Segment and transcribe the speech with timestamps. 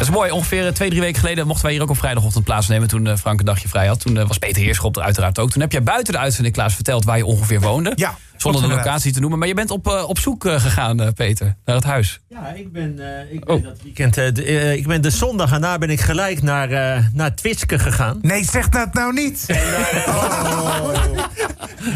[0.00, 0.30] Dat is mooi.
[0.30, 2.88] Ongeveer eh, twee, drie weken geleden mochten wij hier ook op vrijdagochtend plaatsnemen.
[2.88, 4.00] Toen eh, Frank een dagje vrij had.
[4.00, 5.50] Toen eh, was Peter Heerschop er uiteraard ook.
[5.50, 7.92] Toen heb jij buiten de uitzending, Klaas, verteld waar je ongeveer woonde.
[7.94, 9.38] Ja, Zonder de locatie te noemen.
[9.38, 12.20] Maar je bent op, op zoek eh, gegaan, eh, Peter, naar het huis.
[12.28, 13.64] Ja, ik ben, eh, ik Oh.
[13.64, 14.14] dat weekend.
[14.14, 18.18] de, ik ben de zondag erna ben ik gelijk naar, eh naar Twitske gegaan.
[18.22, 19.46] Nee, zeg dat nou niet.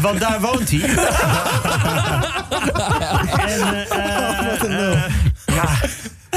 [0.01, 0.81] Want daar woont hij.
[3.47, 5.03] en, eh,
[5.45, 5.69] ja,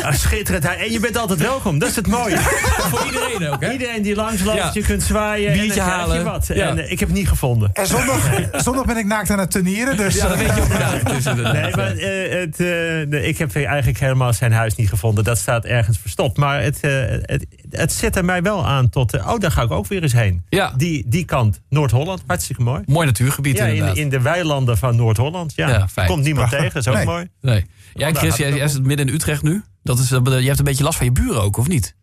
[0.09, 0.65] ah, schitterend.
[0.67, 2.37] Hij- En je bent altijd welkom, dat is het mooie.
[2.91, 3.73] Voor iedereen ook, hè?
[3.73, 4.71] Iedereen die langsloopt, Ja.
[4.73, 5.53] je kunt zwaaien.
[5.53, 6.25] Biertje en dan krijg je halen.
[6.25, 6.47] wat.
[6.47, 6.69] Ja.
[6.69, 7.71] En eh, ik heb het niet gevonden.
[7.73, 8.31] En zondag,
[8.65, 10.15] zondag ben ik naakt aan het turnieren, dus...
[10.15, 11.09] Ja, dat eh, weet je ook.
[11.15, 12.03] Dus Nee, maar ja.
[12.03, 15.25] eh, het, eh, ik heb eigenlijk helemaal zijn huis niet gevonden.
[15.25, 16.37] Dat staat ergens verstopt.
[16.37, 16.91] Maar het, eh,
[17.23, 19.15] het, het zette mij wel aan tot...
[19.15, 20.43] eh, oh, daar ga ik ook weer eens heen.
[20.49, 20.73] Ja.
[20.77, 22.83] Die, die kant, Noord-Holland, hartstikke mooi.
[22.87, 23.97] Mooi natuurgebied Ja, in, inderdaad.
[23.97, 25.53] in de weilanden van Noord-Holland.
[25.57, 26.07] Ja, Ja, fijn.
[26.09, 27.05] komt niemand tegen, is ook Nee.
[27.05, 27.29] mooi.
[27.41, 27.67] Nee.
[27.95, 29.63] Jij, Chris, jij, jij zit midden in Utrecht nu.
[29.89, 31.95] Dat is, eh, je hebt een beetje last van je buren ook, of niet?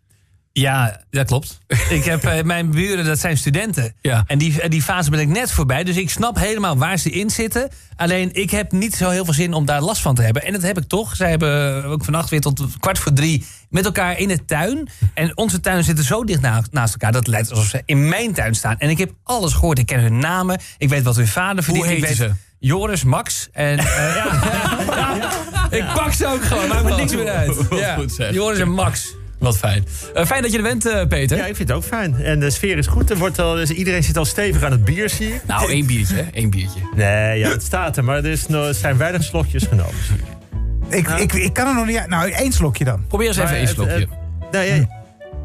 [0.52, 1.59] Ja, dat klopt.
[1.89, 3.96] ik heb eh, mijn buren, dat zijn studenten.
[4.01, 4.23] Ja.
[4.27, 5.84] En die, die fase ben ik net voorbij.
[5.84, 7.70] Dus ik snap helemaal waar ze in zitten.
[7.96, 10.43] Alleen ik heb niet zo heel veel zin om daar last van te hebben.
[10.43, 11.15] En dat heb ik toch.
[11.15, 14.90] Zij hebben ook vannacht weer tot kwart voor drie met elkaar in de tuin.
[15.13, 17.12] En onze tuinen zitten zo dicht na- naast elkaar.
[17.12, 18.77] Dat lijkt alsof ze in mijn tuin staan.
[18.77, 19.79] En ik heb alles gehoord.
[19.79, 20.59] Ik ken hun namen.
[20.77, 21.90] Ik weet wat hun vader verdient.
[21.90, 22.31] ik weet ze?
[22.59, 23.48] Joris, Max.
[23.52, 24.40] En eh, ja,
[25.76, 26.68] ik pak ze ook gewoon.
[26.68, 27.55] Maakt me niks meer uit.
[27.79, 27.95] Ja.
[27.95, 28.34] Goed zeg.
[28.34, 29.15] Joris en Max.
[29.40, 29.85] Wat fijn.
[30.13, 31.37] Eh, fijn dat je er bent, eh, Peter.
[31.37, 32.15] Ja, ik vind het ook fijn.
[32.23, 33.09] En de sfeer is goed.
[33.09, 35.41] Er wordt al, dus iedereen zit al stevig aan het bier, zie ik.
[35.48, 36.23] Nou, één biertje, hè?
[36.34, 36.79] Eén biertje.
[36.96, 38.03] Nee, ja, het staat er.
[38.03, 39.93] Maar er, is nog, er zijn weinig slokjes genomen.
[40.90, 42.09] ik, ik, ik kan er nog niet uit.
[42.09, 43.05] Nou, één slokje dan.
[43.07, 43.93] Probeer eens even één het- slokje.
[43.93, 44.87] het- Nee,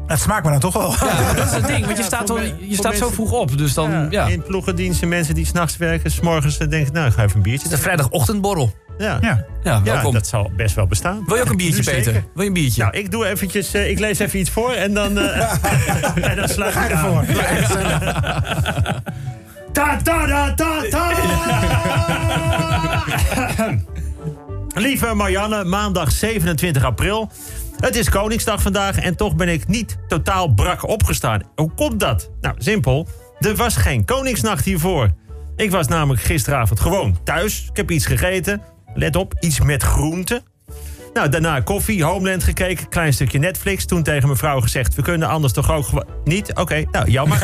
[0.07, 0.91] Het smaakt me dan toch wel.
[1.09, 3.57] Ja, dat is het ding, want je Ja, staat, al, je staat zo vroeg op.
[3.57, 4.07] Dus dan, ja.
[4.09, 7.41] ja, In ploegendiensten, mensen die s'nachts werken, s'morgens dan denken, nou, ik ga even een
[7.41, 7.83] biertje De drinken.
[7.97, 8.73] vrijdagochtendborrel.
[9.01, 9.17] Ja.
[9.21, 9.45] Ja.
[9.63, 10.13] Ja, welkom.
[10.13, 11.23] dat zal best wel bestaan.
[11.25, 12.03] Wil je ook een biertje, zeker.
[12.03, 12.23] Peter?
[12.33, 12.81] Wil je een biertje?
[12.81, 15.53] Nou, ik doe eventjes, eh, ik lees even iets voor en dan, eh
[16.29, 17.25] en dan sluit Ga ik ervoor.
[19.71, 21.11] Ta ta ta ta ta.
[24.81, 27.31] Lieve Marianne, maandag 27 april.
[27.79, 31.41] Het is Koningsdag vandaag en toch ben ik niet totaal brak opgestaan.
[31.55, 32.29] Hoe komt dat?
[32.41, 33.07] Nou, simpel.
[33.39, 35.09] Er was geen Koningsnacht hiervoor.
[35.55, 37.67] Ik was namelijk gisteravond gewoon thuis.
[37.69, 38.61] Ik heb iets gegeten.
[38.93, 40.43] Let op, iets met groenten.
[41.13, 43.85] Nou, daarna koffie, Homeland gekeken, klein stukje Netflix.
[43.85, 46.05] Toen tegen mijn vrouw gezegd, we kunnen anders toch ook gewoon...
[46.23, 46.55] Niet?
[46.55, 47.41] Oké, nou, jammer.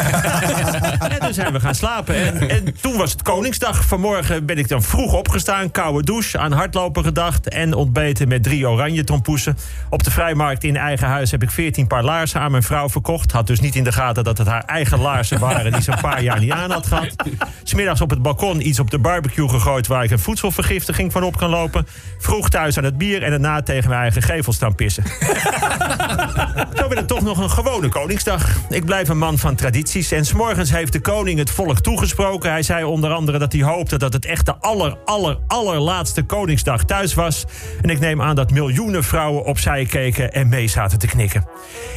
[1.09, 2.15] en toen zijn we gaan slapen.
[2.15, 3.85] En, en toen was het Koningsdag.
[3.85, 7.49] Vanmorgen ben ik dan vroeg opgestaan, koude douche, aan hardlopen gedacht...
[7.49, 9.57] en ontbeten met drie oranje tompoesen.
[9.89, 13.31] Op de vrijmarkt in eigen huis heb ik 14 paar laarzen aan mijn vrouw verkocht.
[13.31, 15.71] Had dus niet in de gaten dat het haar eigen laarzen waren...
[15.71, 17.15] die ze een paar jaar niet aan had gehad.
[17.63, 19.87] Smiddags op het balkon iets op de barbecue gegooid...
[19.87, 21.87] waar ik een voedselvergiftiging van op kan lopen.
[22.17, 25.03] Vroeg thuis aan het bier en daarna tegen mijn eigen gevel staan pissen.
[26.75, 28.49] Zo werd het toch nog een gewone Koningsdag.
[28.69, 30.11] Ik blijf een man van tradities.
[30.11, 32.51] En s'morgens heeft de koning het volk toegesproken.
[32.51, 36.83] Hij zei onder andere dat hij hoopte dat het echt de aller, aller, allerlaatste Koningsdag
[36.83, 37.45] thuis was.
[37.81, 41.47] En ik neem aan dat miljoenen vrouwen opzij keken en mee zaten te knikken.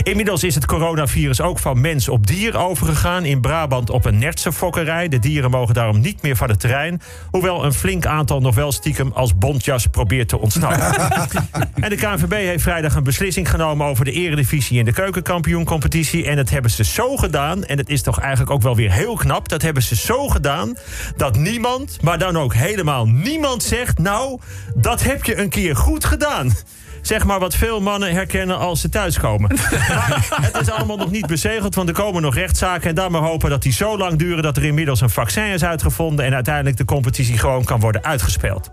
[0.03, 3.25] Inmiddels is het coronavirus ook van mens op dier overgegaan.
[3.25, 5.09] In Brabant op een nertse fokkerij.
[5.09, 7.01] De dieren mogen daarom niet meer van het terrein.
[7.31, 11.09] Hoewel een flink aantal nog wel stiekem als bontjas probeert te ontsnappen.
[11.81, 16.27] En de KNVB heeft vrijdag een beslissing genomen over de eredivisie en de keukenkampioencompetitie.
[16.27, 19.15] En dat hebben ze zo gedaan, en het is toch eigenlijk ook wel weer heel
[19.15, 20.77] knap, dat hebben ze zo gedaan
[21.17, 24.41] dat niemand, maar dan ook helemaal niemand zegt, nou,
[24.75, 26.53] dat heb je een keer goed gedaan.
[27.03, 29.51] Zeg maar wat veel mannen herkennen als ze thuiskomen.
[29.89, 32.89] Maar het is allemaal nog niet bezegeld, want er komen nog rechtszaken.
[32.89, 35.65] En dan maar hopen dat die zo lang duren dat er inmiddels een vaccin is
[35.65, 36.25] uitgevonden.
[36.25, 38.71] En uiteindelijk de competitie gewoon kan worden uitgespeeld.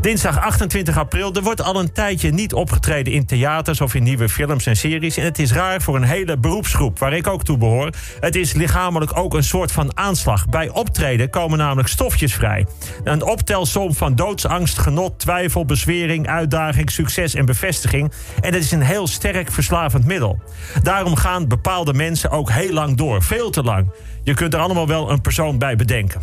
[0.00, 1.34] Dinsdag 28 april.
[1.34, 5.16] Er wordt al een tijdje niet opgetreden in theaters of in nieuwe films en series.
[5.16, 7.90] En het is raar voor een hele beroepsgroep, waar ik ook toe behoor.
[8.20, 10.48] Het is lichamelijk ook een soort van aanslag.
[10.48, 12.66] Bij optreden komen namelijk stofjes vrij.
[13.04, 18.12] Een optelsom van doodsangst, genot, twijfel, bezwering, uitdaging, succes en bevestiging.
[18.40, 20.42] En het is een heel sterk verslavend middel.
[20.82, 23.22] Daarom gaan bepaalde mensen ook heel lang door.
[23.22, 23.90] Veel te lang.
[24.24, 26.22] Je kunt er allemaal wel een persoon bij bedenken.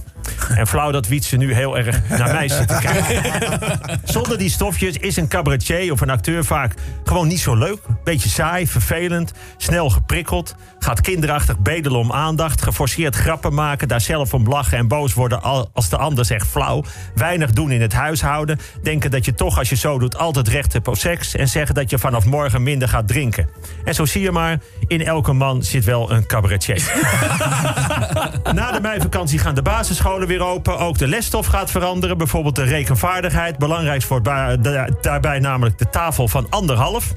[0.55, 3.79] En flauw dat Wietse nu heel erg naar mij zit te kijken.
[4.03, 6.73] Zonder die stofjes is een cabaretier of een acteur vaak
[7.03, 7.77] gewoon niet zo leuk.
[8.03, 10.55] Beetje saai, vervelend, snel geprikkeld.
[10.79, 12.61] Gaat kinderachtig bedelen om aandacht.
[12.61, 16.47] Geforceerd grappen maken, daar zelf om lachen en boos worden al- als de ander zegt
[16.47, 16.83] flauw.
[17.15, 18.59] Weinig doen in het huishouden.
[18.83, 21.35] Denken dat je toch als je zo doet altijd recht hebt op seks.
[21.35, 23.49] En zeggen dat je vanaf morgen minder gaat drinken.
[23.83, 26.91] En zo zie je maar, in elke man zit wel een cabaretier.
[28.53, 30.77] Na de meivakantie gaan de basisscholen scholen weer open.
[30.77, 32.17] Ook de lesstof gaat veranderen.
[32.17, 33.57] Bijvoorbeeld de rekenvaardigheid.
[33.57, 34.25] Belangrijkst wordt
[35.01, 37.13] daarbij namelijk de tafel van anderhalf.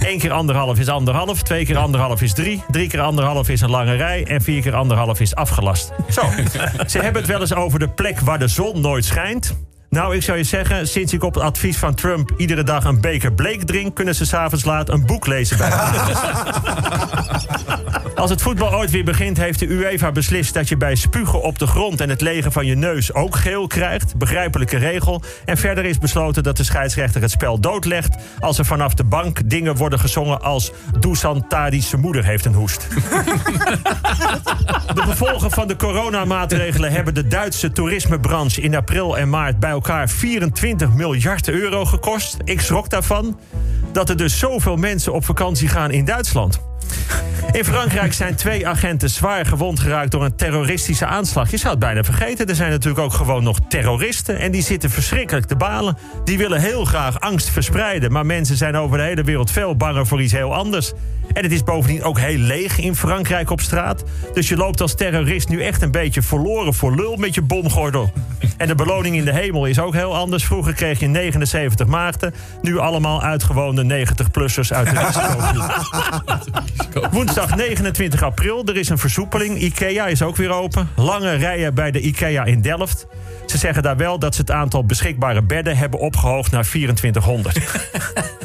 [0.00, 1.42] Eén keer anderhalf is anderhalf.
[1.42, 2.62] Twee keer anderhalf is drie.
[2.70, 4.26] Drie keer anderhalf is een lange rij.
[4.26, 5.92] En vier keer anderhalf is afgelast.
[6.10, 6.22] Zo,
[6.86, 9.56] ze hebben het wel eens over de plek waar de zon nooit schijnt.
[9.90, 13.00] Nou, ik zou je zeggen, sinds ik op het advies van Trump iedere dag een
[13.00, 15.70] beker bleek drink, kunnen ze s'avonds laat een boek lezen bij
[18.16, 21.58] Als het voetbal ooit weer begint, heeft de UEFA beslist dat je bij spugen op
[21.58, 24.16] de grond en het legen van je neus ook geel krijgt.
[24.16, 25.22] Begrijpelijke regel.
[25.44, 29.50] En verder is besloten dat de scheidsrechter het spel doodlegt als er vanaf de bank
[29.50, 32.86] dingen worden gezongen als Dusan Tadi's moeder heeft een hoest.
[34.94, 40.08] De gevolgen van de coronamaatregelen hebben de Duitse toerismebranche in april en maart bij elkaar
[40.08, 42.36] 24 miljard euro gekost.
[42.44, 43.38] Ik schrok daarvan
[43.92, 46.60] dat er dus zoveel mensen op vakantie gaan in Duitsland.
[47.56, 51.50] In Frankrijk zijn twee agenten zwaar gewond geraakt door een terroristische aanslag.
[51.50, 52.46] Je zou het bijna vergeten.
[52.46, 54.38] Er zijn natuurlijk ook gewoon nog terroristen.
[54.38, 55.98] En die zitten verschrikkelijk te balen.
[56.24, 58.12] Die willen heel graag angst verspreiden.
[58.12, 60.92] Maar mensen zijn over de hele wereld veel banger voor iets heel anders.
[61.32, 64.04] En het is bovendien ook heel leeg in Frankrijk op straat.
[64.34, 68.12] Dus je loopt als terrorist nu echt een beetje verloren voor lul met je bomgordel.
[68.56, 70.44] En de beloning in de hemel is ook heel anders.
[70.44, 72.34] Vroeger kreeg je 79 maagden.
[72.62, 76.35] Nu allemaal uitgewoonde 90-plussers uit de risicogroep.
[77.16, 79.58] Woensdag 29 april, er is een versoepeling.
[79.58, 80.88] IKEA is ook weer open.
[80.96, 83.06] Lange rijen bij de IKEA in Delft.
[83.46, 87.58] Ze zeggen daar wel dat ze het aantal beschikbare bedden hebben opgehoogd naar 2400.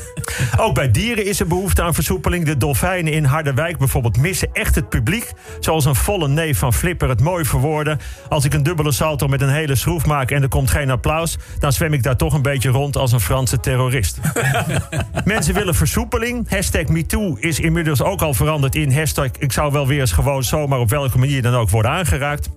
[0.62, 2.46] Ook bij dieren is er behoefte aan versoepeling.
[2.46, 5.32] De dolfijnen in Harderwijk bijvoorbeeld missen echt het publiek.
[5.60, 7.98] Zoals een volle neef van Flipper het mooi verwoordde.
[8.30, 11.38] Als ik een dubbele salto met een hele schroef maak en er komt geen applaus...
[11.60, 14.20] dan zwem ik daar toch een beetje rond als een Franse terrorist.
[15.24, 16.50] Mensen willen versoepeling.
[16.50, 19.30] Hashtag MeToo is inmiddels ook al veranderd in hashtag...
[19.40, 22.50] ik zou wel weer eens gewoon zomaar op welke manier dan ook worden aangeraakt.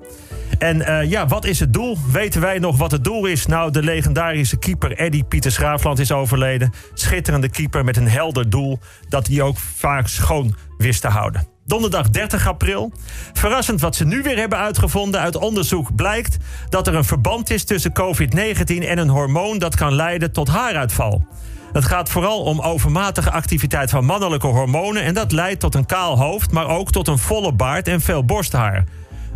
[0.64, 1.98] En eh, ja, wat is het doel?
[2.12, 3.46] Weten wij nog wat het doel is?
[3.46, 6.72] Nou, de legendarische keeper Eddie Pieter Schraafland is overleden.
[6.94, 8.78] Schitterende keeper met een helder doel
[9.08, 11.46] dat hij ook vaak schoon wist te houden.
[11.64, 12.92] Donderdag 30 april.
[13.32, 15.20] Verrassend wat ze nu weer hebben uitgevonden.
[15.20, 16.36] Uit onderzoek blijkt
[16.68, 21.26] dat er een verband is tussen COVID-19 en een hormoon dat kan leiden tot haaruitval.
[21.72, 25.02] Het gaat vooral om overmatige activiteit van mannelijke hormonen.
[25.02, 28.24] En dat leidt tot een kaal hoofd, maar ook tot een volle baard en veel
[28.24, 28.84] borsthaar.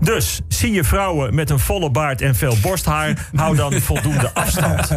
[0.01, 4.89] Dus zie je vrouwen met een volle baard en veel borsthaar, hou dan voldoende afstand.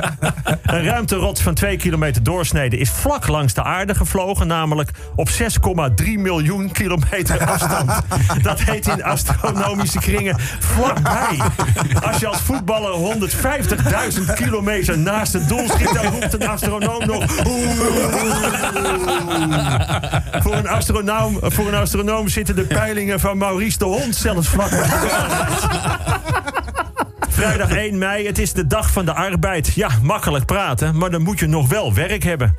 [0.62, 6.06] Een ruimterots van 2 kilometer doorsnede is vlak langs de aarde gevlogen, namelijk op 6,3
[6.18, 7.92] miljoen kilometer afstand.
[8.42, 11.39] Dat heet in astronomische kringen vlakbij.
[12.04, 13.15] Als je als voetballer
[14.19, 17.45] 150.000 kilometer naast het doel schiet, dan roept een astronoom nog.
[17.47, 17.69] "Oeh."
[20.42, 24.90] Voor een, astronoom, voor een astronoom zitten de peilingen van Maurice de Hond zelfs vlakbij.
[27.29, 29.73] Vrijdag 1 mei, het is de dag van de arbeid.
[29.73, 32.55] Ja, makkelijk praten, maar dan moet je nog wel werk hebben.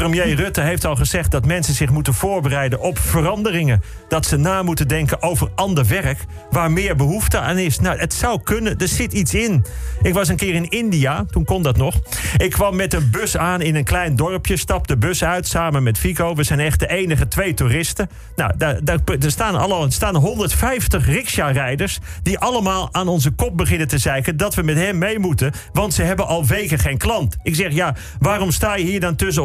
[0.00, 3.82] Premier Rutte heeft al gezegd dat mensen zich moeten voorbereiden op veranderingen.
[4.08, 7.80] Dat ze na moeten denken over ander werk waar meer behoefte aan is.
[7.80, 9.64] Nou, het zou kunnen, er zit iets in.
[10.02, 11.94] Ik was een keer in India, toen kon dat nog.
[12.36, 15.82] Ik kwam met een bus aan in een klein dorpje, stap de bus uit samen
[15.82, 16.34] met Fico.
[16.34, 18.10] We zijn echt de enige twee toeristen.
[18.36, 23.56] Nou, daar, daar, er, staan al, er staan 150 rickshaw-rijders die allemaal aan onze kop
[23.56, 26.98] beginnen te zeiken dat we met hem mee moeten, want ze hebben al weken geen
[26.98, 27.36] klant.
[27.42, 29.42] Ik zeg, ja, waarom sta je hier dan tussen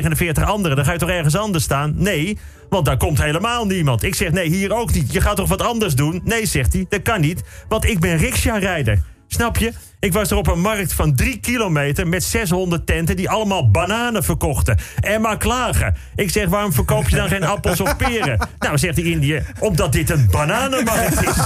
[0.00, 0.76] 149 anderen?
[0.76, 1.94] Dan ga je toch ergens anders staan?
[1.96, 2.38] Nee,
[2.68, 4.02] want daar komt helemaal niemand.
[4.02, 5.12] Ik zeg, nee, hier ook niet.
[5.12, 6.20] Je gaat toch wat anders doen?
[6.24, 9.02] Nee, zegt hij, dat kan niet, want ik ben rickshaw-rijder.
[9.34, 9.72] Snap je?
[10.00, 14.24] Ik was er op een markt van drie kilometer met 600 tenten die allemaal bananen
[14.24, 14.78] verkochten.
[15.00, 15.96] En maar klagen.
[16.14, 18.38] Ik zeg, waarom verkoop je dan geen appels of peren?
[18.58, 21.36] Nou, zegt die Indië, omdat dit een bananenmarkt is.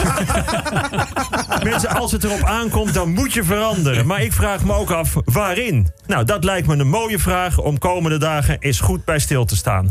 [1.70, 4.06] Mensen, als het erop aankomt, dan moet je veranderen.
[4.06, 5.88] Maar ik vraag me ook af, waarin?
[6.06, 9.56] Nou, dat lijkt me een mooie vraag om komende dagen eens goed bij stil te
[9.56, 9.90] staan.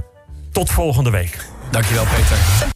[0.51, 1.45] Tot volgende week.
[1.71, 2.75] Dankjewel, Peter.